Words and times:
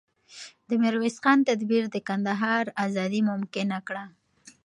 د 0.67 0.69
میرویس 0.83 1.17
خان 1.23 1.39
تدبیر 1.49 1.83
د 1.91 1.97
کندهار 2.07 2.65
ازادي 2.85 3.21
ممکنه 3.29 3.77
کړه. 3.87 4.05